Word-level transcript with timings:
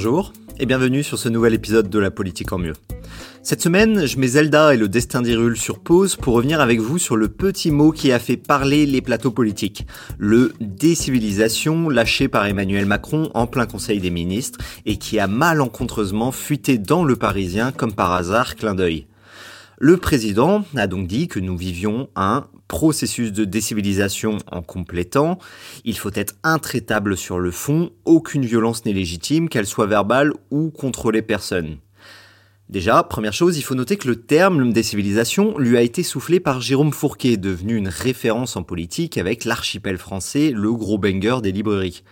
Bonjour 0.00 0.32
et 0.60 0.66
bienvenue 0.66 1.02
sur 1.02 1.18
ce 1.18 1.28
nouvel 1.28 1.54
épisode 1.54 1.90
de 1.90 1.98
La 1.98 2.12
politique 2.12 2.52
en 2.52 2.58
mieux. 2.58 2.74
Cette 3.42 3.60
semaine, 3.60 4.06
je 4.06 4.16
mets 4.16 4.28
Zelda 4.28 4.72
et 4.72 4.76
le 4.76 4.88
destin 4.88 5.22
d'Irul 5.22 5.56
sur 5.56 5.80
pause 5.80 6.14
pour 6.14 6.34
revenir 6.34 6.60
avec 6.60 6.78
vous 6.78 6.98
sur 6.98 7.16
le 7.16 7.26
petit 7.26 7.72
mot 7.72 7.90
qui 7.90 8.12
a 8.12 8.20
fait 8.20 8.36
parler 8.36 8.86
les 8.86 9.00
plateaux 9.00 9.32
politiques, 9.32 9.88
le 10.16 10.52
décivilisation 10.60 11.88
lâché 11.88 12.28
par 12.28 12.46
Emmanuel 12.46 12.86
Macron 12.86 13.28
en 13.34 13.48
plein 13.48 13.66
conseil 13.66 13.98
des 13.98 14.10
ministres 14.10 14.60
et 14.86 14.98
qui 14.98 15.18
a 15.18 15.26
malencontreusement 15.26 16.30
fuité 16.30 16.78
dans 16.78 17.02
le 17.02 17.16
Parisien 17.16 17.72
comme 17.72 17.92
par 17.92 18.12
hasard 18.12 18.54
clin 18.54 18.76
d'œil. 18.76 19.07
Le 19.80 19.96
président 19.96 20.64
a 20.74 20.88
donc 20.88 21.06
dit 21.06 21.28
que 21.28 21.38
nous 21.38 21.56
vivions 21.56 22.08
un 22.16 22.48
processus 22.66 23.32
de 23.32 23.44
décivilisation 23.44 24.38
en 24.50 24.60
complétant. 24.60 25.38
Il 25.84 25.96
faut 25.96 26.10
être 26.14 26.34
intraitable 26.42 27.16
sur 27.16 27.38
le 27.38 27.52
fond, 27.52 27.92
aucune 28.04 28.44
violence 28.44 28.84
n'est 28.84 28.92
légitime, 28.92 29.48
qu'elle 29.48 29.66
soit 29.66 29.86
verbale 29.86 30.32
ou 30.50 30.70
contre 30.70 31.12
les 31.12 31.22
personnes. 31.22 31.76
Déjà, 32.68 33.04
première 33.04 33.32
chose, 33.32 33.56
il 33.56 33.62
faut 33.62 33.76
noter 33.76 33.96
que 33.96 34.08
le 34.08 34.16
terme 34.16 34.72
décivilisation 34.72 35.56
lui 35.58 35.76
a 35.76 35.82
été 35.82 36.02
soufflé 36.02 36.40
par 36.40 36.60
Jérôme 36.60 36.92
Fourquet, 36.92 37.36
devenu 37.36 37.76
une 37.76 37.88
référence 37.88 38.56
en 38.56 38.64
politique 38.64 39.16
avec 39.16 39.44
l'archipel 39.44 39.96
français, 39.96 40.50
le 40.52 40.72
gros 40.72 40.98
banger 40.98 41.38
des 41.40 41.52
librairies. 41.52 42.02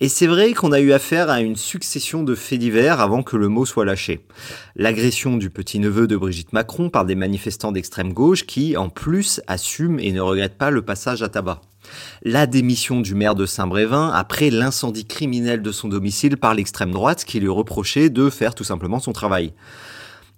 Et 0.00 0.08
c'est 0.08 0.28
vrai 0.28 0.52
qu'on 0.52 0.70
a 0.70 0.78
eu 0.78 0.92
affaire 0.92 1.28
à 1.28 1.40
une 1.40 1.56
succession 1.56 2.22
de 2.22 2.36
faits 2.36 2.60
divers 2.60 3.00
avant 3.00 3.24
que 3.24 3.36
le 3.36 3.48
mot 3.48 3.66
soit 3.66 3.84
lâché. 3.84 4.20
L'agression 4.76 5.36
du 5.36 5.50
petit-neveu 5.50 6.06
de 6.06 6.16
Brigitte 6.16 6.52
Macron 6.52 6.88
par 6.88 7.04
des 7.04 7.16
manifestants 7.16 7.72
d'extrême 7.72 8.12
gauche 8.12 8.46
qui, 8.46 8.76
en 8.76 8.90
plus, 8.90 9.40
assument 9.48 9.98
et 9.98 10.12
ne 10.12 10.20
regrettent 10.20 10.56
pas 10.56 10.70
le 10.70 10.82
passage 10.82 11.24
à 11.24 11.28
tabac. 11.28 11.62
La 12.22 12.46
démission 12.46 13.00
du 13.00 13.16
maire 13.16 13.34
de 13.34 13.44
Saint-Brévin 13.44 14.10
après 14.14 14.50
l'incendie 14.50 15.04
criminel 15.04 15.62
de 15.62 15.72
son 15.72 15.88
domicile 15.88 16.36
par 16.36 16.54
l'extrême 16.54 16.92
droite 16.92 17.24
qui 17.24 17.40
lui 17.40 17.48
reprochait 17.48 18.08
de 18.08 18.30
faire 18.30 18.54
tout 18.54 18.64
simplement 18.64 19.00
son 19.00 19.12
travail 19.12 19.52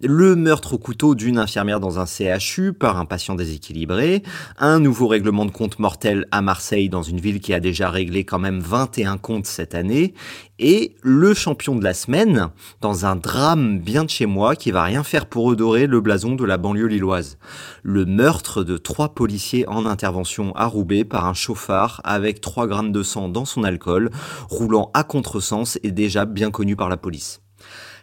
le 0.03 0.35
meurtre 0.35 0.75
au 0.75 0.79
couteau 0.79 1.15
d'une 1.15 1.39
infirmière 1.39 1.81
dans 1.81 1.99
un 1.99 2.07
CHU 2.07 2.73
par 2.73 2.99
un 2.99 3.05
patient 3.05 3.35
déséquilibré, 3.35 4.23
un 4.59 4.81
nouveau 4.81 5.07
règlement 5.07 5.45
de 5.45 5.51
compte 5.51 5.79
mortel 5.79 6.27
à 6.31 6.41
Marseille 6.41 6.89
dans 6.89 7.03
une 7.03 7.21
ville 7.21 7.41
qui 7.41 7.53
a 7.53 7.61
déjà 7.61 7.91
réglé 7.91 8.25
quand 8.25 8.39
même 8.39 8.61
21 8.61 9.19
comptes 9.19 9.47
cette 9.47 9.75
année, 9.75 10.15
et 10.59 10.95
le 11.03 11.35
champion 11.35 11.77
de 11.77 11.85
la 11.85 11.95
semaine 11.95 12.49
dans 12.81 13.07
un 13.07 13.17
drame 13.17 13.79
bien 13.79 14.05
de 14.05 14.11
chez 14.11 14.27
moi 14.27 14.57
qui 14.57 14.71
va 14.71 14.85
rien 14.85 15.03
faire 15.03 15.27
pour 15.27 15.45
redorer 15.45 15.87
le 15.87 16.01
blason 16.01 16.35
de 16.35 16.45
la 16.45 16.57
banlieue 16.57 16.87
lilloise. 16.87 17.39
Le 17.83 18.07
meurtre 18.07 18.65
de 18.65 18.77
trois 18.77 19.15
policiers 19.15 19.69
en 19.69 19.87
intervention 19.87 20.55
à 20.55 20.67
Roubaix 20.67 21.05
par 21.05 21.27
un 21.27 21.35
chauffard 21.35 22.01
avec 22.05 22.41
3 22.41 22.67
grammes 22.67 22.93
de 22.93 23.03
sang 23.03 23.29
dans 23.29 23.45
son 23.45 23.65
alcool, 23.65 24.11
roulant 24.49 24.91
à 24.95 25.05
contresens 25.05 25.79
et 25.83 25.93
déjà 25.93 26.25
bien 26.25 26.51
connu 26.51 26.77
par 26.77 26.89
la 26.89 26.97
police. 26.97 27.41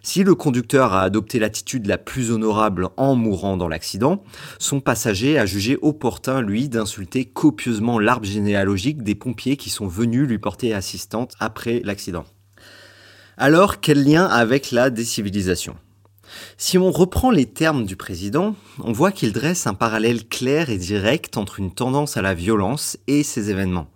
Si 0.10 0.24
le 0.24 0.36
conducteur 0.36 0.94
a 0.94 1.02
adopté 1.02 1.38
l'attitude 1.38 1.86
la 1.86 1.98
plus 1.98 2.32
honorable 2.32 2.88
en 2.96 3.14
mourant 3.14 3.58
dans 3.58 3.68
l'accident, 3.68 4.24
son 4.58 4.80
passager 4.80 5.38
a 5.38 5.46
jugé 5.46 5.78
opportun, 5.82 6.42
lui, 6.42 6.70
d'insulter 6.70 7.26
copieusement 7.26 8.00
l'arbre 8.00 8.26
généalogique 8.26 9.04
des 9.04 9.16
pompiers 9.16 9.58
qui 9.58 9.70
sont 9.70 9.86
venus 9.86 10.26
lui 10.26 10.40
porter 10.40 10.74
assistante 10.74 11.34
après 11.42 11.82
l'accident. 11.84 12.24
Alors, 13.36 13.82
quel 13.82 14.02
lien 14.02 14.24
avec 14.24 14.72
la 14.72 14.90
décivilisation? 14.90 15.76
Si 16.56 16.78
on 16.78 16.90
reprend 16.90 17.30
les 17.30 17.46
termes 17.46 17.84
du 17.84 17.98
président, 17.98 18.56
on 18.82 18.94
voit 18.94 19.12
qu'il 19.12 19.34
dresse 19.34 19.68
un 19.68 19.74
parallèle 19.74 20.26
clair 20.26 20.70
et 20.70 20.78
direct 20.78 21.36
entre 21.36 21.60
une 21.60 21.74
tendance 21.74 22.16
à 22.16 22.22
la 22.22 22.34
violence 22.34 22.98
et 23.08 23.24
ces 23.24 23.50
événements. 23.50 23.90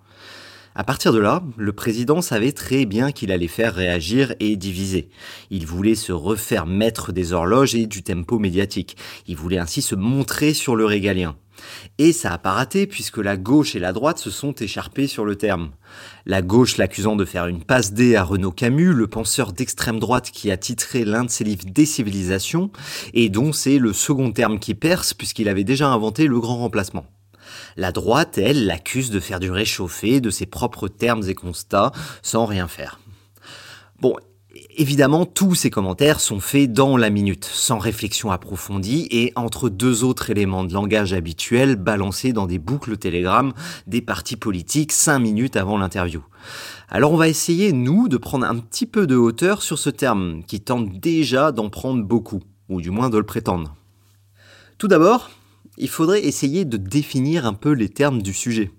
À 0.73 0.85
partir 0.85 1.11
de 1.11 1.19
là, 1.19 1.43
le 1.57 1.73
président 1.73 2.21
savait 2.21 2.53
très 2.53 2.85
bien 2.85 3.11
qu'il 3.11 3.33
allait 3.33 3.47
faire 3.47 3.75
réagir 3.75 4.33
et 4.39 4.55
diviser. 4.55 5.09
Il 5.49 5.65
voulait 5.65 5.95
se 5.95 6.13
refaire 6.13 6.65
maître 6.65 7.11
des 7.11 7.33
horloges 7.33 7.75
et 7.75 7.87
du 7.87 8.03
tempo 8.03 8.39
médiatique. 8.39 8.95
Il 9.27 9.35
voulait 9.35 9.57
ainsi 9.57 9.81
se 9.81 9.95
montrer 9.95 10.53
sur 10.53 10.77
le 10.77 10.85
régalien. 10.85 11.35
Et 11.97 12.13
ça 12.13 12.31
a 12.31 12.37
pas 12.37 12.53
raté 12.53 12.87
puisque 12.87 13.17
la 13.17 13.35
gauche 13.35 13.75
et 13.75 13.79
la 13.79 13.91
droite 13.91 14.17
se 14.17 14.29
sont 14.29 14.53
écharpées 14.53 15.07
sur 15.07 15.25
le 15.25 15.35
terme. 15.35 15.71
La 16.25 16.41
gauche 16.41 16.77
l'accusant 16.77 17.17
de 17.17 17.25
faire 17.25 17.47
une 17.47 17.63
passe 17.63 17.91
D 17.93 18.15
à 18.15 18.23
Renaud 18.23 18.51
Camus, 18.51 18.93
le 18.93 19.07
penseur 19.07 19.51
d'extrême 19.51 19.99
droite 19.99 20.31
qui 20.31 20.51
a 20.51 20.57
titré 20.57 21.03
l'un 21.03 21.25
de 21.25 21.29
ses 21.29 21.43
livres 21.43 21.65
Décivilisation, 21.67 22.71
et 23.13 23.29
dont 23.29 23.51
c'est 23.51 23.77
le 23.77 23.91
second 23.91 24.31
terme 24.31 24.57
qui 24.57 24.73
perce 24.73 25.13
puisqu'il 25.13 25.49
avait 25.49 25.65
déjà 25.65 25.89
inventé 25.89 26.27
le 26.27 26.39
grand 26.39 26.57
remplacement. 26.57 27.05
La 27.77 27.91
droite, 27.91 28.37
elle, 28.37 28.65
l'accuse 28.65 29.09
de 29.09 29.19
faire 29.19 29.39
du 29.39 29.51
réchauffé, 29.51 30.21
de 30.21 30.29
ses 30.29 30.45
propres 30.45 30.87
termes 30.87 31.27
et 31.27 31.35
constats, 31.35 31.91
sans 32.21 32.45
rien 32.45 32.67
faire. 32.67 32.99
Bon, 33.99 34.15
Évidemment, 34.75 35.25
tous 35.25 35.55
ces 35.55 35.69
commentaires 35.69 36.19
sont 36.19 36.41
faits 36.41 36.73
dans 36.73 36.97
la 36.97 37.09
minute, 37.09 37.45
sans 37.45 37.79
réflexion 37.79 38.31
approfondie 38.31 39.07
et 39.09 39.31
entre 39.37 39.69
deux 39.69 40.03
autres 40.03 40.29
éléments 40.29 40.65
de 40.65 40.73
langage 40.73 41.13
habituels 41.13 41.77
balancés 41.77 42.33
dans 42.33 42.47
des 42.47 42.59
boucles 42.59 42.97
télégrammes 42.97 43.53
des 43.87 44.01
partis 44.01 44.35
politiques 44.35 44.91
cinq 44.91 45.19
minutes 45.19 45.55
avant 45.55 45.77
l'interview. 45.77 46.21
Alors 46.89 47.13
on 47.13 47.17
va 47.17 47.29
essayer, 47.29 47.71
nous, 47.71 48.09
de 48.09 48.17
prendre 48.17 48.45
un 48.45 48.57
petit 48.57 48.85
peu 48.85 49.07
de 49.07 49.15
hauteur 49.15 49.61
sur 49.61 49.79
ce 49.79 49.89
terme, 49.89 50.43
qui 50.45 50.59
tente 50.59 50.99
déjà 50.99 51.53
d'en 51.53 51.69
prendre 51.69 52.03
beaucoup, 52.03 52.41
ou 52.67 52.81
du 52.81 52.91
moins 52.91 53.09
de 53.09 53.17
le 53.17 53.25
prétendre. 53.25 53.75
Tout 54.77 54.89
d'abord, 54.89 55.29
il 55.77 55.89
faudrait 55.89 56.25
essayer 56.25 56.65
de 56.65 56.77
définir 56.77 57.45
un 57.45 57.53
peu 57.53 57.71
les 57.71 57.89
termes 57.89 58.21
du 58.21 58.33
sujet. 58.33 58.71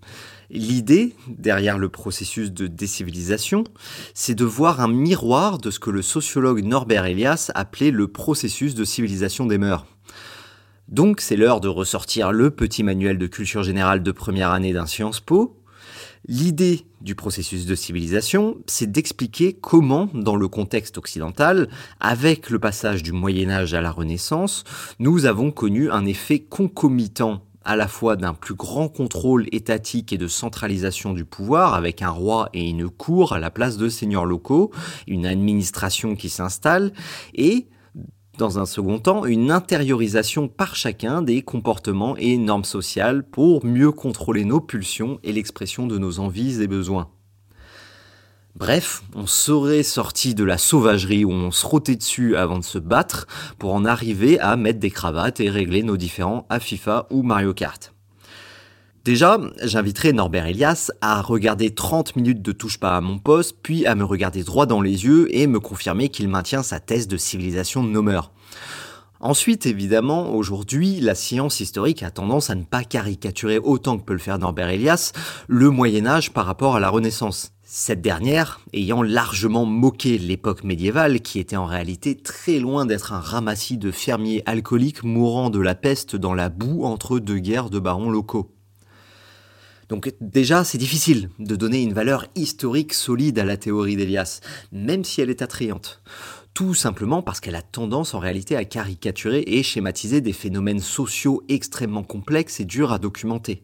L'idée, 0.51 1.15
derrière 1.29 1.79
le 1.79 1.89
processus 1.89 2.53
de 2.53 2.67
décivilisation, 2.67 3.65
c'est 4.13 4.35
de 4.35 4.45
voir 4.45 4.81
un 4.81 4.89
miroir 4.89 5.57
de 5.57 5.71
ce 5.71 5.81
que 5.81 5.89
le 5.91 6.03
sociologue 6.03 6.63
Norbert 6.63 7.07
Elias 7.07 7.51
appelait 7.55 7.91
le 7.91 8.09
processus 8.09 8.75
de 8.75 8.85
civilisation 8.85 9.47
des 9.47 9.57
mœurs. 9.57 9.87
Donc 10.89 11.23
c'est 11.23 11.37
l'heure 11.37 11.61
de 11.61 11.69
ressortir 11.69 12.33
le 12.33 12.51
petit 12.51 12.83
manuel 12.83 13.17
de 13.17 13.27
culture 13.27 13.63
générale 13.63 14.03
de 14.03 14.13
première 14.13 14.51
année 14.51 14.75
d'un 14.75 14.85
Sciences 14.85 15.21
Po, 15.21 15.62
L'idée 16.29 16.87
du 17.01 17.17
processus 17.17 17.67
de 17.67 17.75
civilisation, 17.75 18.57
c'est 18.67 18.91
d'expliquer 18.91 19.55
comment, 19.55 20.09
dans 20.15 20.37
le 20.37 20.47
contexte 20.47 20.97
occidental, 20.97 21.69
avec 21.99 22.49
le 22.49 22.61
passage 22.61 23.03
du 23.03 23.11
Moyen 23.11 23.51
Âge 23.51 23.75
à 23.75 23.81
la 23.81 23.91
Renaissance, 23.91 24.63
nous 25.01 25.27
avons 25.27 25.51
connu 25.51 25.91
un 25.91 26.07
effet 26.07 26.39
concomitant 26.39 27.43
à 27.65 27.75
la 27.75 27.89
fois 27.89 28.15
d'un 28.15 28.35
plus 28.35 28.55
grand 28.55 28.89
contrôle 28.89 29.47
étatique 29.51 30.13
et 30.13 30.19
de 30.19 30.29
centralisation 30.29 31.13
du 31.13 31.25
pouvoir, 31.25 31.75
avec 31.75 32.03
un 32.03 32.11
roi 32.11 32.49
et 32.55 32.69
une 32.69 32.89
cour 32.89 33.33
à 33.33 33.41
la 33.41 33.51
place 33.51 33.77
de 33.77 33.89
seigneurs 33.89 34.25
locaux, 34.25 34.71
une 35.09 35.27
administration 35.27 36.15
qui 36.15 36.29
s'installe, 36.29 36.93
et 37.35 37.67
dans 38.43 38.59
un 38.59 38.67
second 38.67 38.99
temps, 38.99 39.25
une 39.25 39.53
intériorisation 39.53 40.49
par 40.49 40.75
chacun 40.75 41.23
des 41.23 41.43
comportements 41.43 42.17
et 42.17 42.37
normes 42.39 42.65
sociales 42.65 43.23
pour 43.23 43.65
mieux 43.65 43.93
contrôler 43.93 44.45
nos 44.45 44.61
pulsions 44.61 45.21
et 45.23 45.33
l'expression 45.33 45.87
de 45.87 45.97
nos 45.97 46.19
envies 46.19 46.61
et 46.61 46.67
besoins. 46.67 47.09
Bref, 48.57 49.05
on 49.15 49.29
serait 49.29 49.85
sorti 49.85 50.35
de 50.35 50.43
la 50.43 50.59
sauvagerie 50.59 51.25
où 51.25 51.31
on 51.31 51.53
se 51.53 51.65
rotait 51.65 51.95
dessus 51.95 52.35
avant 52.35 52.59
de 52.59 52.65
se 52.65 52.79
battre 52.79 53.29
pour 53.61 53.75
en 53.75 53.85
arriver 53.85 54.41
à 54.41 54.57
mettre 54.57 54.81
des 54.81 54.91
cravates 54.91 55.39
et 55.39 55.49
régler 55.49 55.85
nos 55.85 55.97
différends 55.97 56.45
à 56.51 56.59
FIFA 56.59 57.07
ou 57.11 57.23
Mario 57.23 57.55
Kart. 57.55 57.95
Déjà, 59.05 59.41
j'inviterai 59.61 60.13
Norbert 60.13 60.47
Elias 60.47 60.93
à 61.01 61.21
regarder 61.23 61.75
30 61.75 62.15
minutes 62.15 62.41
de 62.41 62.53
touche 62.53 62.79
pas 62.79 62.97
à 62.97 63.01
mon 63.01 63.19
poste, 63.19 63.57
puis 63.61 63.85
à 63.85 63.97
me 63.97 64.05
regarder 64.05 64.45
droit 64.45 64.65
dans 64.65 64.81
les 64.81 65.05
yeux 65.05 65.27
et 65.35 65.49
me 65.49 65.59
confirmer 65.59 66.09
qu'il 66.09 66.29
maintient 66.29 66.63
sa 66.63 66.79
thèse 66.79 67.09
de 67.09 67.17
civilisation 67.17 67.83
de 67.83 67.89
nos. 67.89 68.21
Ensuite, 69.19 69.67
évidemment, 69.67 70.33
aujourd'hui, 70.33 71.01
la 71.01 71.17
science 71.17 71.59
historique 71.59 72.05
a 72.05 72.13
tendance 72.13 72.49
à 72.49 72.55
ne 72.55 72.63
pas 72.63 72.85
caricaturer 72.85 73.59
autant 73.59 73.99
que 73.99 74.05
peut 74.05 74.13
le 74.13 74.21
faire 74.21 74.39
Norbert 74.39 74.69
Elias 74.69 75.13
le 75.49 75.71
Moyen 75.71 76.07
Âge 76.07 76.33
par 76.33 76.47
rapport 76.47 76.77
à 76.77 76.81
la 76.81 76.89
Renaissance. 76.89 77.51
Cette 77.65 78.03
dernière 78.03 78.61
ayant 78.73 79.03
largement 79.03 79.65
moqué 79.65 80.17
l'époque 80.17 80.63
médiévale 80.63 81.23
qui 81.23 81.41
était 81.41 81.57
en 81.57 81.67
réalité 81.67 82.17
très 82.17 82.61
loin 82.61 82.87
d'être 82.87 83.13
un 83.13 83.21
ramassis 83.21 83.79
de 83.79 83.91
fermiers 83.91 84.45
alcooliques 84.47 85.03
mourant 85.03 85.51
de 85.51 85.61
la 85.61 85.75
peste 85.75 86.15
dans 86.15 86.35
la 86.35 86.51
boue 86.51 86.85
entre 86.85 87.19
deux 87.19 87.39
guerres 87.39 87.71
de 87.71 87.81
barons 87.81 88.11
locaux. 88.11 88.53
Donc 89.93 90.11
déjà, 90.23 90.65
c'est 90.65 90.79
difficile 90.79 91.29
de 91.39 91.55
donner 91.55 91.83
une 91.83 91.93
valeur 91.93 92.25
historique 92.35 92.95
solide 92.95 93.39
à 93.39 93.45
la 93.45 93.59
théorie 93.59 93.95
d'Elias, 93.95 94.41
même 94.73 95.05
si 95.05 95.21
elle 95.21 95.29
est 95.29 95.43
attrayante 95.43 96.01
tout 96.55 96.75
simplement 96.75 97.23
parce 97.23 97.41
qu'elle 97.41 97.55
a 97.55 97.63
tendance 97.63 98.13
en 98.13 98.19
réalité 98.19 98.57
à 98.57 98.67
caricaturer 98.67 99.43
et 99.47 99.63
schématiser 99.63 100.21
des 100.21 100.35
phénomènes 100.35 100.81
sociaux 100.81 101.43
extrêmement 101.49 102.03
complexes 102.03 102.61
et 102.61 102.67
durs 102.67 102.93
à 102.93 102.99
documenter. 102.99 103.63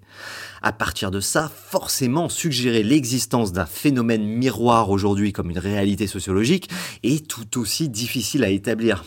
À 0.62 0.72
partir 0.72 1.10
de 1.10 1.20
ça, 1.20 1.52
forcément, 1.54 2.30
suggérer 2.30 2.82
l'existence 2.82 3.52
d'un 3.52 3.66
phénomène 3.66 4.24
miroir 4.24 4.88
aujourd'hui 4.88 5.34
comme 5.34 5.50
une 5.50 5.58
réalité 5.58 6.06
sociologique 6.06 6.70
est 7.02 7.28
tout 7.28 7.60
aussi 7.60 7.90
difficile 7.90 8.42
à 8.42 8.48
établir. 8.48 9.04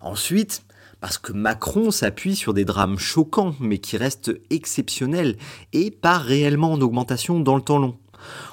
Ensuite, 0.00 0.64
parce 1.00 1.18
que 1.18 1.32
Macron 1.32 1.90
s'appuie 1.90 2.36
sur 2.36 2.54
des 2.54 2.64
drames 2.64 2.98
choquants, 2.98 3.54
mais 3.60 3.78
qui 3.78 3.96
restent 3.96 4.32
exceptionnels 4.50 5.36
et 5.72 5.90
pas 5.90 6.18
réellement 6.18 6.72
en 6.72 6.80
augmentation 6.80 7.40
dans 7.40 7.56
le 7.56 7.62
temps 7.62 7.78
long. 7.78 7.96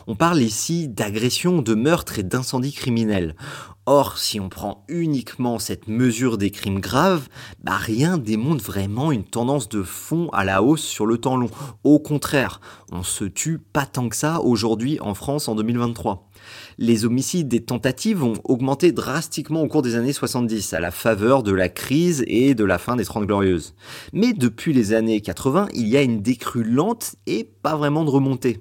On 0.07 0.15
parle 0.15 0.41
ici 0.41 0.87
d'agression, 0.87 1.61
de 1.61 1.75
meurtre 1.75 2.19
et 2.19 2.23
d'incendie 2.23 2.73
criminel. 2.73 3.35
Or, 3.89 4.17
si 4.17 4.41
on 4.41 4.49
prend 4.49 4.83
uniquement 4.89 5.59
cette 5.59 5.87
mesure 5.87 6.37
des 6.37 6.51
crimes 6.51 6.81
graves, 6.81 7.29
bah 7.63 7.77
rien 7.77 8.17
démontre 8.17 8.61
vraiment 8.61 9.13
une 9.13 9.23
tendance 9.23 9.69
de 9.69 9.81
fond 9.81 10.27
à 10.33 10.43
la 10.43 10.61
hausse 10.61 10.83
sur 10.83 11.05
le 11.05 11.17
temps 11.17 11.37
long. 11.37 11.49
Au 11.85 11.97
contraire, 11.97 12.59
on 12.91 13.01
se 13.01 13.23
tue 13.23 13.59
pas 13.59 13.85
tant 13.85 14.09
que 14.09 14.17
ça 14.17 14.41
aujourd'hui 14.41 14.99
en 14.99 15.13
France 15.13 15.47
en 15.47 15.55
2023. 15.55 16.29
Les 16.77 17.05
homicides 17.05 17.53
et 17.53 17.63
tentatives 17.63 18.25
ont 18.25 18.33
augmenté 18.43 18.91
drastiquement 18.91 19.61
au 19.61 19.67
cours 19.69 19.83
des 19.83 19.95
années 19.95 20.11
70, 20.11 20.73
à 20.73 20.81
la 20.81 20.91
faveur 20.91 21.41
de 21.41 21.53
la 21.53 21.69
crise 21.69 22.25
et 22.27 22.55
de 22.55 22.65
la 22.65 22.79
fin 22.79 22.97
des 22.97 23.05
Trente 23.05 23.25
Glorieuses. 23.25 23.73
Mais 24.11 24.33
depuis 24.33 24.73
les 24.73 24.91
années 24.91 25.21
80, 25.21 25.69
il 25.73 25.87
y 25.87 25.95
a 25.95 26.01
une 26.01 26.21
décrue 26.21 26.65
lente 26.65 27.15
et 27.25 27.49
pas 27.63 27.77
vraiment 27.77 28.03
de 28.03 28.09
remontée 28.09 28.59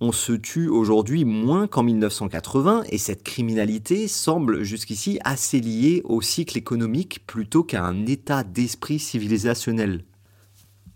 on 0.00 0.12
se 0.12 0.32
tue 0.32 0.68
aujourd'hui 0.68 1.24
moins 1.24 1.66
qu'en 1.66 1.82
1980 1.82 2.84
et 2.88 2.98
cette 2.98 3.22
criminalité 3.22 4.08
semble 4.08 4.62
jusqu'ici 4.62 5.18
assez 5.24 5.60
liée 5.60 6.00
au 6.04 6.22
cycle 6.22 6.56
économique 6.56 7.26
plutôt 7.26 7.62
qu'à 7.62 7.84
un 7.84 8.06
état 8.06 8.42
d'esprit 8.42 8.98
civilisationnel. 8.98 10.04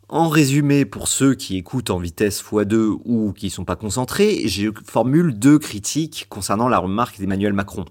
En 0.08 0.28
résumé, 0.28 0.84
pour 0.84 1.08
ceux 1.08 1.34
qui 1.34 1.56
écoutent 1.56 1.90
en 1.90 1.98
vitesse 1.98 2.42
x2 2.42 2.98
ou 3.04 3.32
qui 3.32 3.46
ne 3.46 3.50
sont 3.50 3.64
pas 3.64 3.74
concentrés, 3.74 4.46
je 4.46 4.68
formule 4.86 5.38
deux 5.38 5.58
critiques 5.58 6.26
concernant 6.28 6.68
la 6.68 6.78
remarque 6.78 7.18
d'Emmanuel 7.18 7.54
Macron. 7.54 7.86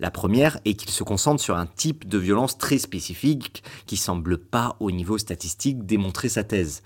La 0.00 0.10
première 0.10 0.58
est 0.64 0.74
qu'il 0.74 0.90
se 0.90 1.04
concentre 1.04 1.42
sur 1.42 1.56
un 1.56 1.66
type 1.66 2.08
de 2.08 2.18
violence 2.18 2.56
très 2.56 2.78
spécifique 2.78 3.62
qui 3.86 3.96
semble 3.98 4.38
pas 4.38 4.76
au 4.80 4.90
niveau 4.90 5.18
statistique 5.18 5.84
démontrer 5.84 6.30
sa 6.30 6.42
thèse. 6.42 6.82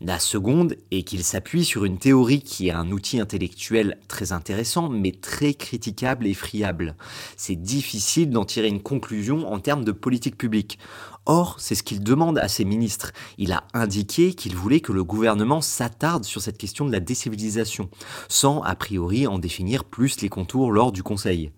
La 0.00 0.18
seconde 0.18 0.76
est 0.90 1.02
qu'il 1.02 1.22
s'appuie 1.22 1.64
sur 1.64 1.84
une 1.84 1.98
théorie 1.98 2.42
qui 2.42 2.68
est 2.68 2.72
un 2.72 2.90
outil 2.90 3.20
intellectuel 3.20 3.98
très 4.08 4.32
intéressant, 4.32 4.88
mais 4.88 5.12
très 5.12 5.54
critiquable 5.54 6.26
et 6.26 6.34
friable. 6.34 6.96
C'est 7.36 7.56
difficile 7.56 8.30
d'en 8.30 8.44
tirer 8.44 8.68
une 8.68 8.82
conclusion 8.82 9.52
en 9.52 9.60
termes 9.60 9.84
de 9.84 9.92
politique 9.92 10.36
publique. 10.36 10.78
Or, 11.24 11.56
c'est 11.58 11.76
ce 11.76 11.84
qu'il 11.84 12.02
demande 12.02 12.38
à 12.38 12.48
ses 12.48 12.64
ministres. 12.64 13.12
Il 13.38 13.52
a 13.52 13.62
indiqué 13.74 14.34
qu'il 14.34 14.56
voulait 14.56 14.80
que 14.80 14.92
le 14.92 15.04
gouvernement 15.04 15.60
s'attarde 15.60 16.24
sur 16.24 16.40
cette 16.40 16.58
question 16.58 16.84
de 16.84 16.90
la 16.90 16.98
décivilisation, 16.98 17.88
sans 18.28 18.60
a 18.62 18.74
priori 18.74 19.28
en 19.28 19.38
définir 19.38 19.84
plus 19.84 20.20
les 20.20 20.28
contours 20.28 20.72
lors 20.72 20.90
du 20.90 21.04
Conseil. 21.04 21.52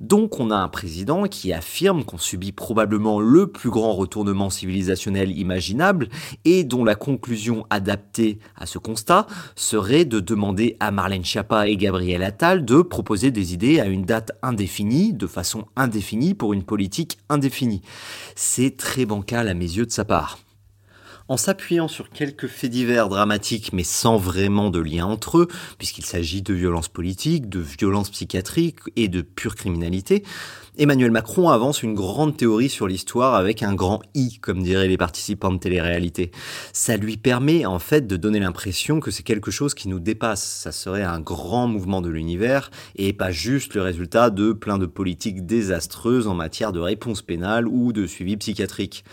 Donc 0.00 0.40
on 0.40 0.50
a 0.50 0.56
un 0.56 0.68
président 0.68 1.24
qui 1.24 1.52
affirme 1.52 2.04
qu'on 2.04 2.16
subit 2.16 2.52
probablement 2.52 3.20
le 3.20 3.48
plus 3.48 3.68
grand 3.68 3.92
retournement 3.92 4.48
civilisationnel 4.48 5.36
imaginable 5.36 6.08
et 6.46 6.64
dont 6.64 6.84
la 6.84 6.94
conclusion 6.94 7.66
adaptée 7.68 8.38
à 8.56 8.64
ce 8.64 8.78
constat 8.78 9.26
serait 9.56 10.06
de 10.06 10.18
demander 10.18 10.78
à 10.80 10.90
Marlène 10.90 11.24
Schiappa 11.24 11.68
et 11.68 11.76
Gabriel 11.76 12.22
Attal 12.22 12.64
de 12.64 12.80
proposer 12.80 13.30
des 13.30 13.52
idées 13.52 13.78
à 13.78 13.86
une 13.86 14.06
date 14.06 14.32
indéfinie, 14.42 15.12
de 15.12 15.26
façon 15.26 15.66
indéfinie 15.76 16.32
pour 16.32 16.54
une 16.54 16.62
politique 16.62 17.18
indéfinie. 17.28 17.82
C'est 18.36 18.78
très 18.78 18.99
bancal 19.06 19.48
à 19.48 19.54
mes 19.54 19.64
yeux 19.64 19.86
de 19.86 19.92
sa 19.92 20.04
part. 20.04 20.38
En 21.30 21.36
s'appuyant 21.36 21.86
sur 21.86 22.10
quelques 22.10 22.48
faits 22.48 22.72
divers 22.72 23.08
dramatiques 23.08 23.72
mais 23.72 23.84
sans 23.84 24.16
vraiment 24.16 24.68
de 24.68 24.80
lien 24.80 25.06
entre 25.06 25.38
eux, 25.38 25.48
puisqu'il 25.78 26.04
s'agit 26.04 26.42
de 26.42 26.52
violences 26.52 26.88
politiques, 26.88 27.48
de 27.48 27.60
violences 27.60 28.10
psychiatriques 28.10 28.80
et 28.96 29.06
de 29.06 29.22
pure 29.22 29.54
criminalité, 29.54 30.24
Emmanuel 30.76 31.12
Macron 31.12 31.48
avance 31.48 31.84
une 31.84 31.94
grande 31.94 32.36
théorie 32.36 32.68
sur 32.68 32.88
l'histoire 32.88 33.36
avec 33.36 33.62
un 33.62 33.74
grand 33.74 34.02
I, 34.16 34.38
comme 34.40 34.60
diraient 34.60 34.88
les 34.88 34.96
participants 34.96 35.52
de 35.52 35.58
télé-réalité. 35.58 36.32
Ça 36.72 36.96
lui 36.96 37.16
permet 37.16 37.64
en 37.64 37.78
fait 37.78 38.08
de 38.08 38.16
donner 38.16 38.40
l'impression 38.40 38.98
que 38.98 39.12
c'est 39.12 39.22
quelque 39.22 39.52
chose 39.52 39.74
qui 39.74 39.88
nous 39.88 40.00
dépasse. 40.00 40.42
Ça 40.42 40.72
serait 40.72 41.04
un 41.04 41.20
grand 41.20 41.68
mouvement 41.68 42.00
de 42.00 42.08
l'univers 42.08 42.72
et 42.96 43.12
pas 43.12 43.30
juste 43.30 43.74
le 43.74 43.82
résultat 43.82 44.30
de 44.30 44.52
plein 44.52 44.78
de 44.78 44.86
politiques 44.86 45.46
désastreuses 45.46 46.26
en 46.26 46.34
matière 46.34 46.72
de 46.72 46.80
réponse 46.80 47.22
pénale 47.22 47.68
ou 47.68 47.92
de 47.92 48.08
suivi 48.08 48.36
psychiatrique. 48.36 49.04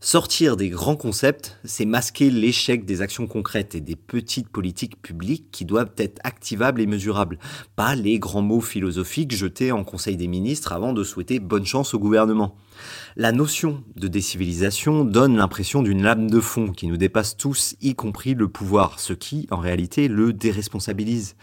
Sortir 0.00 0.56
des 0.56 0.68
grands 0.68 0.94
concepts, 0.94 1.58
c'est 1.64 1.84
masquer 1.84 2.30
l'échec 2.30 2.84
des 2.84 3.02
actions 3.02 3.26
concrètes 3.26 3.74
et 3.74 3.80
des 3.80 3.96
petites 3.96 4.48
politiques 4.48 5.02
publiques 5.02 5.46
qui 5.50 5.64
doivent 5.64 5.90
être 5.96 6.20
activables 6.22 6.80
et 6.80 6.86
mesurables, 6.86 7.40
pas 7.74 7.96
les 7.96 8.20
grands 8.20 8.40
mots 8.40 8.60
philosophiques 8.60 9.34
jetés 9.34 9.72
en 9.72 9.82
Conseil 9.82 10.16
des 10.16 10.28
ministres 10.28 10.72
avant 10.72 10.92
de 10.92 11.02
souhaiter 11.02 11.40
bonne 11.40 11.66
chance 11.66 11.94
au 11.94 11.98
gouvernement. 11.98 12.54
La 13.16 13.32
notion 13.32 13.82
de 13.96 14.06
décivilisation 14.06 15.04
donne 15.04 15.36
l'impression 15.36 15.82
d'une 15.82 16.04
lame 16.04 16.30
de 16.30 16.38
fond 16.38 16.68
qui 16.68 16.86
nous 16.86 16.96
dépasse 16.96 17.36
tous, 17.36 17.74
y 17.80 17.96
compris 17.96 18.34
le 18.34 18.46
pouvoir, 18.46 19.00
ce 19.00 19.14
qui, 19.14 19.48
en 19.50 19.58
réalité, 19.58 20.06
le 20.06 20.32
déresponsabilise. 20.32 21.34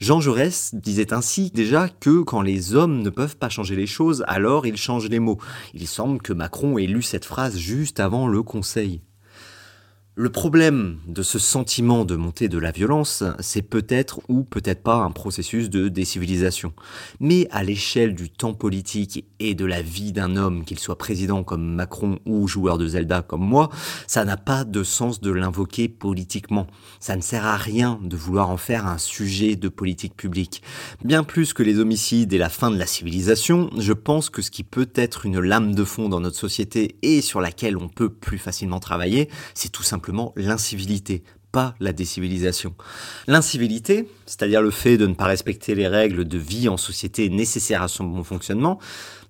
Jean 0.00 0.20
Jaurès 0.20 0.74
disait 0.74 1.12
ainsi 1.12 1.50
déjà 1.50 1.88
que 1.88 2.22
quand 2.22 2.40
les 2.40 2.76
hommes 2.76 3.02
ne 3.02 3.10
peuvent 3.10 3.36
pas 3.36 3.48
changer 3.48 3.74
les 3.74 3.88
choses, 3.88 4.24
alors 4.28 4.64
ils 4.64 4.76
changent 4.76 5.08
les 5.08 5.18
mots. 5.18 5.38
Il 5.74 5.88
semble 5.88 6.22
que 6.22 6.32
Macron 6.32 6.78
ait 6.78 6.86
lu 6.86 7.02
cette 7.02 7.24
phrase 7.24 7.56
juste 7.58 7.98
avant 7.98 8.28
le 8.28 8.44
Conseil. 8.44 9.00
Le 10.20 10.30
problème 10.30 10.98
de 11.06 11.22
ce 11.22 11.38
sentiment 11.38 12.04
de 12.04 12.16
montée 12.16 12.48
de 12.48 12.58
la 12.58 12.72
violence, 12.72 13.22
c'est 13.38 13.62
peut-être 13.62 14.20
ou 14.28 14.42
peut-être 14.42 14.82
pas 14.82 14.96
un 14.96 15.12
processus 15.12 15.70
de 15.70 15.86
décivilisation. 15.86 16.72
Mais 17.20 17.46
à 17.52 17.62
l'échelle 17.62 18.16
du 18.16 18.28
temps 18.28 18.52
politique 18.52 19.24
et 19.38 19.54
de 19.54 19.64
la 19.64 19.80
vie 19.80 20.10
d'un 20.10 20.34
homme, 20.34 20.64
qu'il 20.64 20.80
soit 20.80 20.98
président 20.98 21.44
comme 21.44 21.72
Macron 21.72 22.18
ou 22.26 22.48
joueur 22.48 22.78
de 22.78 22.88
Zelda 22.88 23.22
comme 23.22 23.46
moi, 23.46 23.70
ça 24.08 24.24
n'a 24.24 24.36
pas 24.36 24.64
de 24.64 24.82
sens 24.82 25.20
de 25.20 25.30
l'invoquer 25.30 25.88
politiquement. 25.88 26.66
Ça 26.98 27.14
ne 27.14 27.22
sert 27.22 27.46
à 27.46 27.56
rien 27.56 28.00
de 28.02 28.16
vouloir 28.16 28.50
en 28.50 28.56
faire 28.56 28.88
un 28.88 28.98
sujet 28.98 29.54
de 29.54 29.68
politique 29.68 30.16
publique. 30.16 30.64
Bien 31.04 31.22
plus 31.22 31.52
que 31.52 31.62
les 31.62 31.78
homicides 31.78 32.32
et 32.32 32.38
la 32.38 32.48
fin 32.48 32.72
de 32.72 32.76
la 32.76 32.86
civilisation, 32.86 33.70
je 33.78 33.92
pense 33.92 34.30
que 34.30 34.42
ce 34.42 34.50
qui 34.50 34.64
peut 34.64 34.90
être 34.96 35.26
une 35.26 35.38
lame 35.38 35.76
de 35.76 35.84
fond 35.84 36.08
dans 36.08 36.18
notre 36.18 36.38
société 36.38 36.96
et 37.02 37.20
sur 37.20 37.40
laquelle 37.40 37.76
on 37.76 37.88
peut 37.88 38.10
plus 38.10 38.38
facilement 38.38 38.80
travailler, 38.80 39.28
c'est 39.54 39.70
tout 39.70 39.84
simplement 39.84 40.07
l'incivilité, 40.36 41.22
pas 41.52 41.74
la 41.80 41.92
décivilisation. 41.92 42.74
L'incivilité, 43.26 44.08
c'est-à-dire 44.26 44.60
le 44.60 44.70
fait 44.70 44.98
de 44.98 45.06
ne 45.06 45.14
pas 45.14 45.24
respecter 45.24 45.74
les 45.74 45.88
règles 45.88 46.24
de 46.26 46.38
vie 46.38 46.68
en 46.68 46.76
société 46.76 47.28
nécessaires 47.30 47.82
à 47.82 47.88
son 47.88 48.04
bon 48.04 48.22
fonctionnement, 48.22 48.78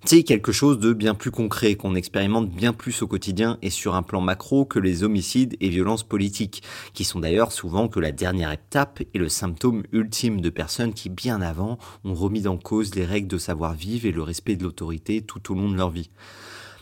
c'est 0.05 0.23
quelque 0.23 0.51
chose 0.51 0.79
de 0.79 0.93
bien 0.93 1.13
plus 1.13 1.31
concret 1.31 1.75
qu'on 1.75 1.95
expérimente 1.95 2.49
bien 2.49 2.73
plus 2.73 3.01
au 3.01 3.07
quotidien 3.07 3.57
et 3.61 3.69
sur 3.69 3.95
un 3.95 4.03
plan 4.03 4.21
macro 4.21 4.65
que 4.65 4.79
les 4.79 5.03
homicides 5.03 5.57
et 5.59 5.69
violences 5.69 6.03
politiques, 6.03 6.63
qui 6.93 7.03
sont 7.03 7.19
d'ailleurs 7.19 7.51
souvent 7.51 7.87
que 7.87 7.99
la 7.99 8.11
dernière 8.11 8.51
étape 8.51 9.01
et 9.13 9.17
le 9.17 9.29
symptôme 9.29 9.83
ultime 9.91 10.41
de 10.41 10.49
personnes 10.49 10.93
qui 10.93 11.09
bien 11.09 11.41
avant 11.41 11.77
ont 12.05 12.13
remis 12.13 12.47
en 12.47 12.57
cause 12.57 12.95
les 12.95 13.05
règles 13.05 13.27
de 13.27 13.37
savoir-vivre 13.37 14.05
et 14.05 14.11
le 14.11 14.23
respect 14.23 14.55
de 14.55 14.63
l'autorité 14.63 15.21
tout 15.21 15.51
au 15.51 15.55
long 15.55 15.69
de 15.69 15.75
leur 15.75 15.89
vie. 15.89 16.09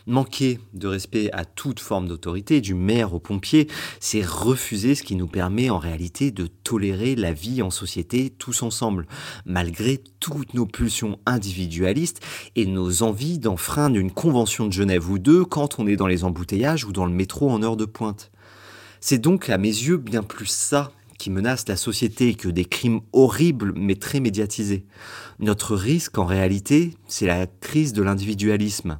Manquer 0.09 0.61
de 0.73 0.87
respect 0.87 1.29
à 1.33 1.43
toute 1.43 1.81
forme 1.81 2.07
d'autorité, 2.07 2.61
du 2.61 2.73
maire 2.73 3.13
au 3.13 3.19
pompier, 3.19 3.67
c'est 3.99 4.25
refuser 4.25 4.95
ce 4.95 5.03
qui 5.03 5.17
nous 5.17 5.27
permet 5.27 5.69
en 5.69 5.79
réalité 5.79 6.31
de 6.31 6.47
tolérer 6.47 7.17
la 7.17 7.33
vie 7.33 7.61
en 7.61 7.69
société 7.69 8.29
tous 8.29 8.63
ensemble, 8.63 9.05
malgré 9.45 10.01
toutes 10.21 10.53
nos 10.53 10.65
pulsions 10.65 11.19
individualistes 11.25 12.21
et 12.55 12.65
nos 12.65 13.03
envies 13.03 13.37
d'enfreindre 13.37 13.97
une 13.97 14.11
convention 14.11 14.65
de 14.67 14.71
Genève 14.71 15.09
ou 15.11 15.19
deux 15.19 15.43
quand 15.43 15.77
on 15.77 15.87
est 15.87 15.97
dans 15.97 16.07
les 16.07 16.23
embouteillages 16.23 16.85
ou 16.85 16.93
dans 16.93 17.05
le 17.05 17.11
métro 17.11 17.51
en 17.51 17.61
heure 17.61 17.75
de 17.75 17.83
pointe. 17.83 18.31
C'est 19.01 19.17
donc 19.17 19.49
à 19.49 19.57
mes 19.57 19.67
yeux 19.67 19.97
bien 19.97 20.23
plus 20.23 20.47
ça 20.47 20.93
qui 21.19 21.29
menace 21.29 21.67
la 21.67 21.75
société 21.75 22.33
que 22.33 22.47
des 22.47 22.63
crimes 22.63 23.01
horribles 23.11 23.73
mais 23.75 23.95
très 23.95 24.21
médiatisés. 24.21 24.85
Notre 25.39 25.75
risque 25.75 26.17
en 26.17 26.25
réalité, 26.25 26.93
c'est 27.09 27.25
la 27.25 27.45
crise 27.45 27.91
de 27.91 28.03
l'individualisme 28.03 28.99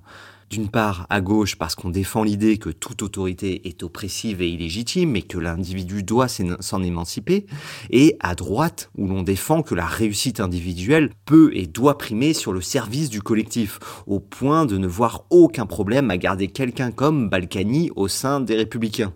d'une 0.49 0.69
part 0.69 1.05
à 1.09 1.21
gauche 1.21 1.57
parce 1.57 1.75
qu'on 1.75 1.89
défend 1.89 2.23
l'idée 2.23 2.57
que 2.57 2.69
toute 2.69 3.01
autorité 3.01 3.67
est 3.67 3.83
oppressive 3.83 4.41
et 4.41 4.49
illégitime 4.49 5.15
et 5.15 5.21
que 5.21 5.37
l'individu 5.37 6.03
doit 6.03 6.27
s'en 6.27 6.83
émanciper, 6.83 7.45
et 7.89 8.15
à 8.19 8.35
droite 8.35 8.89
où 8.97 9.07
l'on 9.07 9.23
défend 9.23 9.61
que 9.61 9.75
la 9.75 9.85
réussite 9.85 10.39
individuelle 10.39 11.11
peut 11.25 11.51
et 11.53 11.67
doit 11.67 11.97
primer 11.97 12.33
sur 12.33 12.53
le 12.53 12.61
service 12.61 13.09
du 13.09 13.21
collectif, 13.21 13.79
au 14.05 14.19
point 14.19 14.65
de 14.65 14.77
ne 14.77 14.87
voir 14.87 15.25
aucun 15.29 15.65
problème 15.65 16.11
à 16.11 16.17
garder 16.17 16.47
quelqu'un 16.47 16.91
comme 16.91 17.29
Balkany 17.29 17.91
au 17.95 18.07
sein 18.07 18.39
des 18.39 18.55
républicains 18.55 19.13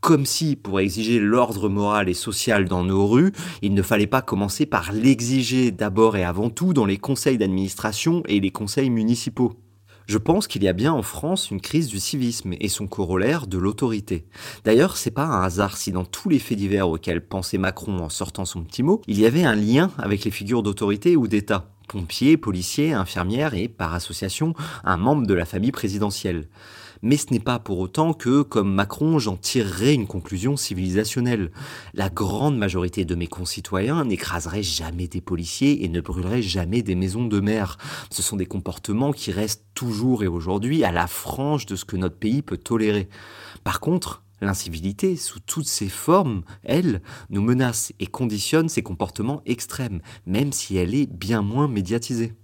comme 0.00 0.26
si, 0.26 0.54
pour 0.54 0.78
exiger 0.78 1.18
l'ordre 1.18 1.68
moral 1.68 2.08
et 2.08 2.14
social 2.14 2.66
dans 2.66 2.84
nos 2.84 3.08
rues, 3.08 3.32
il 3.60 3.74
ne 3.74 3.82
fallait 3.82 4.06
pas 4.06 4.22
commencer 4.22 4.64
par 4.64 4.92
l'exiger 4.92 5.72
d'abord 5.72 6.16
et 6.16 6.22
avant 6.22 6.48
tout 6.48 6.72
dans 6.72 6.86
les 6.86 6.98
conseils 6.98 7.38
d'administration 7.38 8.22
et 8.28 8.38
les 8.38 8.52
conseils 8.52 8.90
municipaux. 8.90 9.54
Je 10.06 10.18
pense 10.18 10.46
qu'il 10.46 10.62
y 10.62 10.68
a 10.68 10.72
bien 10.72 10.92
en 10.92 11.02
France 11.02 11.50
une 11.50 11.60
crise 11.60 11.88
du 11.88 11.98
civisme 11.98 12.54
et 12.60 12.68
son 12.68 12.86
corollaire 12.86 13.48
de 13.48 13.58
l'autorité. 13.58 14.24
D'ailleurs, 14.64 14.96
c'est 14.96 15.10
pas 15.10 15.24
un 15.24 15.42
hasard 15.42 15.76
si 15.76 15.90
dans 15.90 16.04
tous 16.04 16.28
les 16.28 16.38
faits 16.38 16.58
divers 16.58 16.88
auxquels 16.88 17.26
pensait 17.26 17.58
Macron 17.58 17.98
en 17.98 18.08
sortant 18.08 18.44
son 18.44 18.62
petit 18.62 18.84
mot, 18.84 19.02
il 19.08 19.18
y 19.18 19.26
avait 19.26 19.42
un 19.42 19.56
lien 19.56 19.90
avec 19.98 20.24
les 20.24 20.30
figures 20.30 20.62
d'autorité 20.62 21.16
ou 21.16 21.26
d'État. 21.26 21.72
Pompiers, 21.88 22.36
policiers, 22.36 22.92
infirmières 22.92 23.54
et, 23.54 23.66
par 23.66 23.94
association, 23.94 24.54
un 24.84 24.96
membre 24.96 25.26
de 25.26 25.34
la 25.34 25.44
famille 25.44 25.72
présidentielle 25.72 26.48
mais 27.02 27.16
ce 27.16 27.32
n'est 27.32 27.40
pas 27.40 27.58
pour 27.58 27.78
autant 27.78 28.12
que, 28.12 28.42
comme 28.42 28.72
Macron, 28.72 29.18
j'en 29.18 29.36
tirerai 29.36 29.94
une 29.94 30.06
conclusion 30.06 30.56
civilisationnelle. 30.56 31.50
La 31.94 32.08
grande 32.08 32.56
majorité 32.56 33.04
de 33.04 33.14
mes 33.14 33.26
concitoyens 33.26 34.04
n'écraseraient 34.04 34.62
jamais 34.62 35.08
des 35.08 35.20
policiers 35.20 35.84
et 35.84 35.88
ne 35.88 36.00
brûleraient 36.00 36.42
jamais 36.42 36.82
des 36.82 36.94
maisons 36.94 37.24
de 37.24 37.40
mer. 37.40 37.78
Ce 38.10 38.22
sont 38.22 38.36
des 38.36 38.46
comportements 38.46 39.12
qui 39.12 39.32
restent 39.32 39.66
toujours 39.74 40.22
et 40.22 40.28
aujourd'hui 40.28 40.84
à 40.84 40.92
la 40.92 41.06
frange 41.06 41.66
de 41.66 41.76
ce 41.76 41.84
que 41.84 41.96
notre 41.96 42.16
pays 42.16 42.42
peut 42.42 42.58
tolérer. 42.58 43.08
Par 43.64 43.80
contre, 43.80 44.22
L'incivilité, 44.42 45.16
sous 45.16 45.40
toutes 45.40 45.66
ses 45.66 45.88
formes, 45.88 46.42
elle, 46.62 47.00
nous 47.30 47.40
menace 47.40 47.94
et 48.00 48.06
conditionne 48.06 48.68
ces 48.68 48.82
comportements 48.82 49.40
extrêmes, 49.46 50.00
même 50.26 50.52
si 50.52 50.76
elle 50.76 50.94
est 50.94 51.10
bien 51.10 51.40
moins 51.40 51.68
médiatisée. 51.68 52.34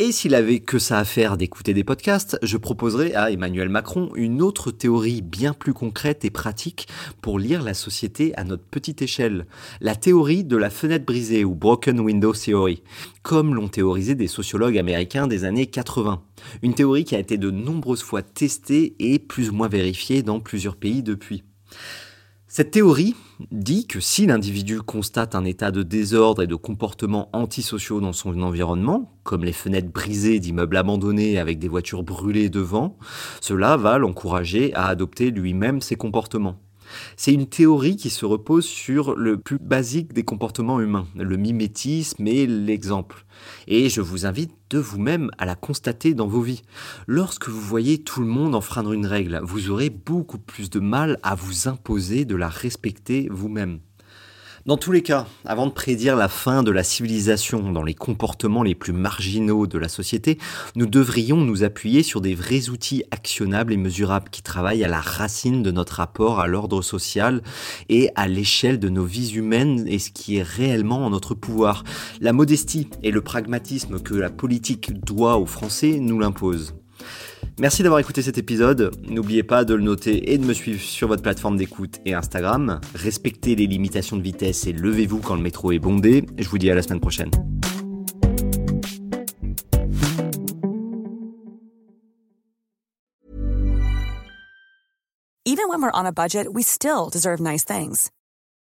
Et 0.00 0.12
s'il 0.12 0.36
avait 0.36 0.60
que 0.60 0.78
ça 0.78 1.00
à 1.00 1.04
faire 1.04 1.36
d'écouter 1.36 1.74
des 1.74 1.82
podcasts, 1.82 2.38
je 2.44 2.56
proposerais 2.56 3.14
à 3.14 3.32
Emmanuel 3.32 3.68
Macron 3.68 4.10
une 4.14 4.42
autre 4.42 4.70
théorie 4.70 5.22
bien 5.22 5.52
plus 5.52 5.74
concrète 5.74 6.24
et 6.24 6.30
pratique 6.30 6.86
pour 7.20 7.40
lire 7.40 7.64
la 7.64 7.74
société 7.74 8.32
à 8.36 8.44
notre 8.44 8.62
petite 8.62 9.02
échelle. 9.02 9.48
La 9.80 9.96
théorie 9.96 10.44
de 10.44 10.56
la 10.56 10.70
fenêtre 10.70 11.04
brisée 11.04 11.44
ou 11.44 11.56
Broken 11.56 11.98
Window 11.98 12.32
Theory, 12.32 12.84
comme 13.24 13.56
l'ont 13.56 13.66
théorisé 13.66 14.14
des 14.14 14.28
sociologues 14.28 14.78
américains 14.78 15.26
des 15.26 15.42
années 15.42 15.66
80. 15.66 16.22
Une 16.62 16.74
théorie 16.74 17.02
qui 17.02 17.16
a 17.16 17.18
été 17.18 17.36
de 17.36 17.50
nombreuses 17.50 18.04
fois 18.04 18.22
testée 18.22 18.94
et 19.00 19.18
plus 19.18 19.50
ou 19.50 19.54
moins 19.54 19.68
vérifiée 19.68 20.22
dans 20.22 20.38
plusieurs 20.38 20.76
pays 20.76 21.02
depuis. 21.02 21.42
Cette 22.50 22.70
théorie 22.70 23.14
dit 23.50 23.86
que 23.86 24.00
si 24.00 24.24
l'individu 24.24 24.80
constate 24.80 25.34
un 25.34 25.44
état 25.44 25.70
de 25.70 25.82
désordre 25.82 26.42
et 26.42 26.46
de 26.46 26.54
comportements 26.54 27.28
antisociaux 27.34 28.00
dans 28.00 28.14
son 28.14 28.40
environnement, 28.40 29.12
comme 29.22 29.44
les 29.44 29.52
fenêtres 29.52 29.92
brisées 29.92 30.40
d'immeubles 30.40 30.78
abandonnés 30.78 31.38
avec 31.38 31.58
des 31.58 31.68
voitures 31.68 32.02
brûlées 32.02 32.48
devant, 32.48 32.96
cela 33.42 33.76
va 33.76 33.98
l'encourager 33.98 34.72
à 34.72 34.86
adopter 34.86 35.30
lui-même 35.30 35.82
ces 35.82 35.96
comportements. 35.96 36.58
C'est 37.16 37.32
une 37.32 37.46
théorie 37.46 37.96
qui 37.96 38.10
se 38.10 38.24
repose 38.24 38.64
sur 38.64 39.16
le 39.16 39.38
plus 39.38 39.58
basique 39.58 40.12
des 40.12 40.22
comportements 40.22 40.80
humains, 40.80 41.06
le 41.14 41.36
mimétisme 41.36 42.26
et 42.26 42.46
l'exemple. 42.46 43.24
Et 43.66 43.88
je 43.88 44.00
vous 44.00 44.26
invite 44.26 44.52
de 44.70 44.78
vous-même 44.78 45.30
à 45.38 45.46
la 45.46 45.54
constater 45.54 46.14
dans 46.14 46.26
vos 46.26 46.42
vies. 46.42 46.62
Lorsque 47.06 47.48
vous 47.48 47.60
voyez 47.60 47.98
tout 47.98 48.20
le 48.20 48.26
monde 48.26 48.54
enfreindre 48.54 48.92
une 48.92 49.06
règle, 49.06 49.40
vous 49.44 49.70
aurez 49.70 49.90
beaucoup 49.90 50.38
plus 50.38 50.70
de 50.70 50.80
mal 50.80 51.18
à 51.22 51.34
vous 51.34 51.68
imposer 51.68 52.24
de 52.24 52.36
la 52.36 52.48
respecter 52.48 53.28
vous-même. 53.30 53.80
Dans 54.68 54.76
tous 54.76 54.92
les 54.92 55.00
cas, 55.00 55.26
avant 55.46 55.66
de 55.66 55.72
prédire 55.72 56.14
la 56.14 56.28
fin 56.28 56.62
de 56.62 56.70
la 56.70 56.82
civilisation 56.82 57.72
dans 57.72 57.82
les 57.82 57.94
comportements 57.94 58.62
les 58.62 58.74
plus 58.74 58.92
marginaux 58.92 59.66
de 59.66 59.78
la 59.78 59.88
société, 59.88 60.36
nous 60.76 60.84
devrions 60.84 61.38
nous 61.38 61.64
appuyer 61.64 62.02
sur 62.02 62.20
des 62.20 62.34
vrais 62.34 62.68
outils 62.68 63.02
actionnables 63.10 63.72
et 63.72 63.78
mesurables 63.78 64.28
qui 64.28 64.42
travaillent 64.42 64.84
à 64.84 64.88
la 64.88 65.00
racine 65.00 65.62
de 65.62 65.70
notre 65.70 65.94
rapport 65.94 66.38
à 66.38 66.46
l'ordre 66.46 66.82
social 66.82 67.42
et 67.88 68.10
à 68.14 68.28
l'échelle 68.28 68.78
de 68.78 68.90
nos 68.90 69.06
vies 69.06 69.36
humaines 69.36 69.86
et 69.88 69.98
ce 69.98 70.10
qui 70.10 70.36
est 70.36 70.42
réellement 70.42 71.06
en 71.06 71.08
notre 71.08 71.34
pouvoir. 71.34 71.82
La 72.20 72.34
modestie 72.34 72.90
et 73.02 73.10
le 73.10 73.22
pragmatisme 73.22 73.98
que 74.00 74.12
la 74.12 74.28
politique 74.28 75.02
doit 75.02 75.38
aux 75.38 75.46
Français 75.46 75.96
nous 75.98 76.18
l'imposent. 76.18 76.77
Merci 77.60 77.82
d'avoir 77.82 77.98
écouté 77.98 78.22
cet 78.22 78.38
épisode. 78.38 78.92
N'oubliez 79.08 79.42
pas 79.42 79.64
de 79.64 79.74
le 79.74 79.82
noter 79.82 80.32
et 80.32 80.38
de 80.38 80.44
me 80.44 80.54
suivre 80.54 80.80
sur 80.80 81.08
votre 81.08 81.22
plateforme 81.22 81.56
d'écoute 81.56 81.96
et 82.04 82.14
Instagram. 82.14 82.80
Respectez 82.94 83.56
les 83.56 83.66
limitations 83.66 84.16
de 84.16 84.22
vitesse 84.22 84.68
et 84.68 84.72
levez-vous 84.72 85.18
quand 85.18 85.34
le 85.34 85.42
métro 85.42 85.72
est 85.72 85.80
bondé. 85.80 86.24
Je 86.38 86.48
vous 86.48 86.58
dis 86.58 86.70
à 86.70 86.76
la 86.76 86.82
semaine 86.82 87.00
prochaine. 87.00 87.30
Even 95.44 95.68
when 95.68 95.82
we're 95.82 95.90
on 95.92 96.06
a 96.06 96.12
budget, 96.12 96.46
we 96.52 96.62
still 96.62 97.10
deserve 97.10 97.40
nice 97.40 97.64
things. 97.64 98.10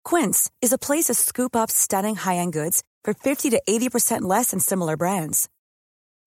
Quince 0.04 0.50
is 0.64 0.74
a 0.74 0.80
place 0.80 1.06
to 1.06 1.14
scoop 1.14 1.56
up 1.56 1.70
stunning 1.70 2.16
high-end 2.16 2.54
goods 2.54 2.82
for 3.04 3.14
50 3.14 3.52
to 3.52 3.62
80% 3.70 4.22
less 4.22 4.50
than 4.50 4.60
similar 4.60 4.98
brands. 4.98 5.48